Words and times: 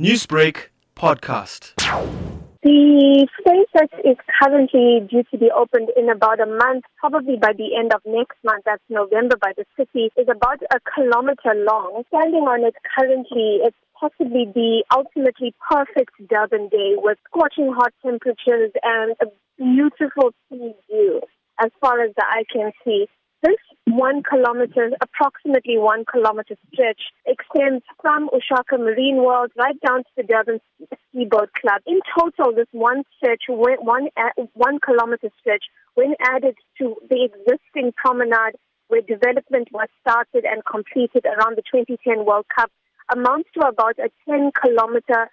Newsbreak 0.00 0.70
podcast. 0.96 1.74
The 2.64 3.28
space 3.38 3.70
that 3.74 3.90
is 4.02 4.16
currently 4.42 5.06
due 5.08 5.22
to 5.30 5.38
be 5.38 5.52
opened 5.54 5.90
in 5.96 6.10
about 6.10 6.40
a 6.40 6.46
month, 6.46 6.82
probably 6.98 7.36
by 7.36 7.52
the 7.52 7.76
end 7.78 7.94
of 7.94 8.00
next 8.04 8.34
month, 8.42 8.64
that's 8.66 8.82
November 8.88 9.36
by 9.36 9.52
the 9.56 9.64
city, 9.76 10.10
is 10.16 10.26
about 10.28 10.58
a 10.74 10.80
kilometer 10.82 11.54
long. 11.54 12.02
Standing 12.08 12.42
on 12.42 12.66
it 12.66 12.74
currently, 12.98 13.62
it's 13.62 13.76
possibly 13.94 14.50
the 14.52 14.82
ultimately 14.90 15.54
perfect 15.70 16.10
Durban 16.28 16.70
day 16.70 16.94
with 16.96 17.18
scorching 17.28 17.72
hot 17.72 17.94
temperatures 18.02 18.72
and 18.82 19.14
a 19.22 19.26
beautiful 19.56 20.34
sea 20.50 20.74
view 20.90 21.22
as 21.62 21.70
far 21.80 22.02
as 22.02 22.10
the 22.16 22.24
eye 22.26 22.42
can 22.52 22.72
see. 22.84 23.06
One 24.04 24.22
kilometer, 24.22 24.90
approximately 25.00 25.78
one 25.78 26.04
kilometer 26.04 26.56
stretch 26.70 27.00
extends 27.24 27.82
from 28.02 28.28
Ushaka 28.28 28.76
Marine 28.78 29.24
World 29.24 29.50
right 29.56 29.80
down 29.80 30.00
to 30.04 30.10
the 30.14 30.24
Durban 30.24 30.60
Speedboat 31.08 31.48
Club. 31.54 31.80
In 31.86 32.00
total, 32.12 32.54
this 32.54 32.68
one 32.72 33.04
stretch, 33.16 33.44
one, 33.48 34.08
uh, 34.18 34.42
one 34.52 34.78
kilometer 34.84 35.30
stretch, 35.40 35.64
when 35.94 36.16
added 36.20 36.54
to 36.76 36.96
the 37.08 37.24
existing 37.30 37.94
promenade 37.96 38.56
where 38.88 39.00
development 39.00 39.68
was 39.72 39.88
started 40.02 40.44
and 40.44 40.62
completed 40.66 41.24
around 41.24 41.56
the 41.56 41.64
2010 41.72 42.26
World 42.26 42.44
Cup, 42.54 42.70
amounts 43.10 43.48
to 43.54 43.66
about 43.66 43.96
a 43.98 44.10
10 44.28 44.50
kilometer 44.52 45.30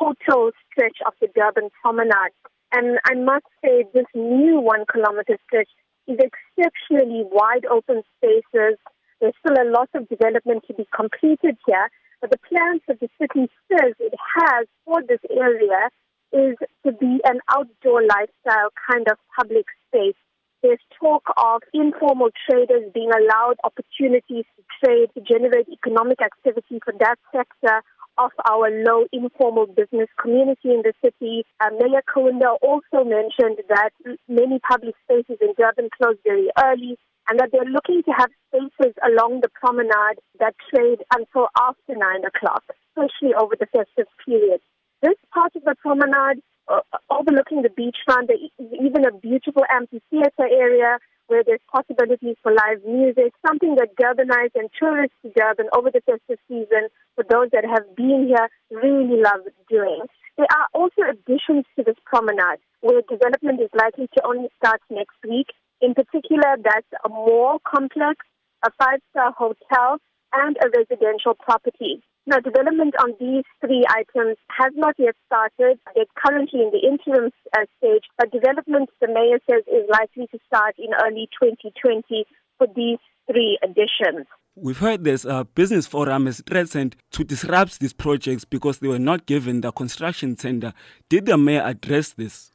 total 0.00 0.50
stretch 0.72 0.96
of 1.06 1.12
the 1.20 1.28
Durban 1.36 1.68
promenade. 1.82 2.32
And 2.72 2.98
I 3.04 3.14
must 3.20 3.44
say, 3.62 3.84
this 3.92 4.08
new 4.14 4.60
one 4.60 4.86
kilometer 4.90 5.36
stretch 5.46 5.68
is 6.06 6.18
exceptionally 6.18 7.24
wide 7.30 7.64
open 7.66 8.02
spaces. 8.16 8.78
There's 9.20 9.34
still 9.40 9.56
a 9.60 9.70
lot 9.70 9.88
of 9.94 10.08
development 10.08 10.64
to 10.68 10.74
be 10.74 10.86
completed 10.94 11.56
here, 11.66 11.88
but 12.20 12.30
the 12.30 12.38
plans 12.48 12.82
that 12.88 13.00
the 13.00 13.08
city 13.20 13.48
says 13.68 13.94
it 13.98 14.14
has 14.36 14.66
for 14.84 15.02
this 15.02 15.20
area 15.30 15.88
is 16.32 16.56
to 16.84 16.92
be 16.92 17.20
an 17.24 17.40
outdoor 17.54 18.02
lifestyle 18.02 18.70
kind 18.90 19.06
of 19.08 19.16
public 19.38 19.66
space. 19.88 20.18
There's 20.62 20.80
talk 20.98 21.22
of 21.36 21.62
informal 21.72 22.30
traders 22.48 22.90
being 22.92 23.10
allowed 23.10 23.56
opportunities 23.62 24.44
to 24.56 24.62
trade 24.82 25.10
to 25.14 25.20
generate 25.20 25.68
economic 25.68 26.20
activity 26.22 26.80
for 26.82 26.94
that 26.98 27.16
sector 27.32 27.82
of 28.18 28.30
our 28.48 28.70
low 28.70 29.06
informal 29.12 29.66
business 29.66 30.08
community 30.20 30.70
in 30.70 30.82
the 30.82 30.92
city. 31.04 31.44
Uh, 31.60 31.70
Mayor 31.80 32.02
Kaunda 32.08 32.56
also 32.62 33.04
mentioned 33.04 33.58
that 33.68 33.90
many 34.28 34.58
public 34.60 34.94
spaces 35.04 35.38
in 35.40 35.54
Durban 35.58 35.88
close 35.96 36.16
very 36.24 36.48
early 36.62 36.96
and 37.28 37.40
that 37.40 37.50
they're 37.52 37.64
looking 37.64 38.02
to 38.04 38.12
have 38.12 38.30
spaces 38.48 38.94
along 39.02 39.40
the 39.40 39.48
promenade 39.48 40.20
that 40.38 40.54
trade 40.70 41.00
until 41.14 41.48
after 41.58 41.96
9 41.96 42.00
o'clock, 42.24 42.62
especially 42.90 43.34
over 43.34 43.56
the 43.58 43.66
festive 43.66 44.06
period. 44.24 44.60
This 45.02 45.16
part 45.32 45.56
of 45.56 45.64
the 45.64 45.74
promenade, 45.80 46.42
uh, 46.68 46.80
overlooking 47.10 47.62
the 47.62 47.68
beachfront, 47.68 48.30
even 48.58 49.04
a 49.06 49.12
beautiful 49.12 49.62
amphitheater 49.70 50.48
area 50.50 50.98
where 51.26 51.42
there's 51.44 51.60
possibilities 51.72 52.36
for 52.42 52.52
live 52.52 52.84
music, 52.86 53.32
something 53.46 53.76
that 53.76 53.96
Durbanites 53.96 54.54
and 54.54 54.68
tourists 54.78 55.16
to 55.22 55.32
Durban 55.34 55.68
over 55.76 55.90
the 55.90 56.02
festive 56.04 56.38
season, 56.48 56.88
for 57.14 57.24
those 57.28 57.48
that 57.52 57.64
have 57.64 57.96
been 57.96 58.26
here, 58.28 58.48
really 58.70 59.20
love 59.20 59.40
doing. 59.68 60.04
There 60.36 60.46
are 60.50 60.68
also 60.74 61.02
additions 61.08 61.64
to 61.76 61.84
this 61.84 61.96
promenade 62.04 62.60
where 62.80 63.00
development 63.08 63.60
is 63.60 63.70
likely 63.72 64.08
to 64.16 64.26
only 64.26 64.48
start 64.58 64.80
next 64.90 65.16
week. 65.26 65.48
In 65.80 65.94
particular, 65.94 66.56
that's 66.62 66.86
a 67.04 67.08
mall 67.08 67.60
complex, 67.64 68.26
a 68.64 68.70
five-star 68.78 69.32
hotel, 69.32 69.98
and 70.34 70.56
a 70.60 70.68
residential 70.76 71.34
property. 71.34 72.02
Now, 72.26 72.38
development 72.40 72.94
on 73.02 73.12
these 73.20 73.44
three 73.60 73.84
items 73.88 74.38
has 74.48 74.72
not 74.74 74.94
yet 74.98 75.14
started. 75.26 75.78
It's 75.94 76.10
currently 76.16 76.60
in 76.62 76.70
the 76.70 76.80
interim 76.80 77.30
uh, 77.54 77.66
stage, 77.76 78.04
but 78.16 78.32
development, 78.32 78.88
the 79.00 79.08
mayor 79.08 79.38
says, 79.48 79.62
is 79.66 79.84
likely 79.90 80.26
to 80.28 80.38
start 80.46 80.74
in 80.78 80.94
early 81.04 81.28
2020 81.38 82.24
for 82.56 82.66
these 82.74 82.98
three 83.30 83.58
additions. 83.62 84.26
We've 84.56 84.78
heard 84.78 85.04
this 85.04 85.26
uh, 85.26 85.44
business 85.54 85.86
forum 85.86 86.26
is 86.26 86.42
threatened 86.46 86.96
to 87.10 87.24
disrupt 87.24 87.80
these 87.80 87.92
projects 87.92 88.44
because 88.46 88.78
they 88.78 88.88
were 88.88 88.98
not 88.98 89.26
given 89.26 89.60
the 89.60 89.72
construction 89.72 90.36
tender. 90.36 90.72
Did 91.10 91.26
the 91.26 91.36
mayor 91.36 91.62
address 91.62 92.14
this? 92.14 92.52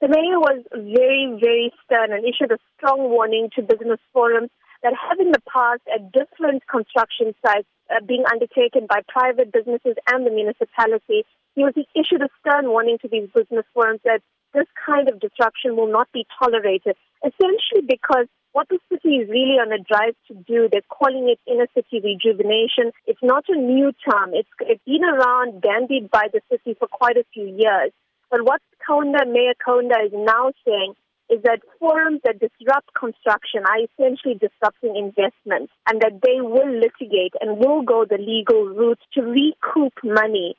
The 0.00 0.08
mayor 0.08 0.40
was 0.40 0.64
very, 0.72 1.38
very 1.38 1.72
stern 1.84 2.12
and 2.12 2.24
issued 2.24 2.50
a 2.50 2.58
strong 2.76 3.10
warning 3.10 3.50
to 3.56 3.62
business 3.62 4.00
forums 4.12 4.50
that 4.82 4.94
have 4.94 5.18
in 5.20 5.30
the 5.30 5.42
past 5.46 5.82
at 5.92 6.12
different 6.12 6.66
construction 6.66 7.34
sites 7.44 7.68
uh, 7.90 8.02
being 8.06 8.24
undertaken 8.30 8.86
by 8.88 9.00
private 9.08 9.52
businesses 9.52 9.94
and 10.10 10.26
the 10.26 10.30
municipality, 10.30 11.24
he 11.54 11.62
was 11.62 11.74
issued 11.94 12.22
a 12.22 12.28
stern 12.40 12.70
warning 12.70 12.98
to 13.02 13.08
these 13.08 13.28
business 13.34 13.66
firms 13.74 14.00
that 14.04 14.22
this 14.54 14.66
kind 14.84 15.08
of 15.08 15.20
disruption 15.20 15.76
will 15.76 15.90
not 15.90 16.08
be 16.12 16.26
tolerated, 16.38 16.96
essentially 17.24 17.86
because 17.86 18.26
what 18.52 18.68
the 18.68 18.78
city 18.92 19.16
is 19.16 19.28
really 19.30 19.56
on 19.56 19.72
a 19.72 19.80
drive 19.80 20.14
to 20.28 20.34
do, 20.44 20.68
they're 20.70 20.84
calling 20.88 21.28
it 21.32 21.40
inner 21.50 21.66
city 21.74 22.04
rejuvenation. 22.04 22.92
It's 23.06 23.22
not 23.22 23.44
a 23.48 23.56
new 23.56 23.92
term. 24.04 24.34
It's, 24.34 24.48
it's 24.60 24.84
been 24.84 25.04
around, 25.04 25.62
bandied 25.62 26.10
by 26.10 26.28
the 26.32 26.40
city 26.50 26.76
for 26.78 26.86
quite 26.86 27.16
a 27.16 27.24
few 27.32 27.46
years. 27.46 27.92
But 28.30 28.44
what 28.44 28.60
Kaunda, 28.86 29.24
Mayor 29.24 29.54
Kaunda 29.56 30.04
is 30.04 30.12
now 30.12 30.52
saying 30.66 30.94
is 31.32 31.42
that 31.44 31.60
forums 31.80 32.20
that 32.24 32.38
disrupt 32.38 32.92
construction 32.98 33.62
are 33.64 33.80
essentially 33.80 34.34
disrupting 34.34 34.96
investment 34.96 35.70
and 35.88 36.00
that 36.02 36.20
they 36.22 36.40
will 36.40 36.70
litigate 36.70 37.32
and 37.40 37.58
will 37.58 37.82
go 37.82 38.04
the 38.04 38.18
legal 38.18 38.66
route 38.66 39.00
to 39.14 39.22
recoup 39.22 39.94
money 40.04 40.54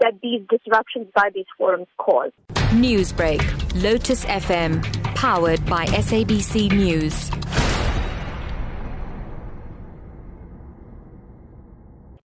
that 0.00 0.14
these 0.22 0.40
disruptions 0.48 1.08
by 1.14 1.28
these 1.34 1.46
forums 1.58 1.88
cause. 1.98 2.30
Newsbreak, 2.72 3.42
Lotus 3.82 4.24
FM, 4.24 4.82
powered 5.14 5.64
by 5.66 5.84
SABC 5.86 6.72
News. 6.72 7.30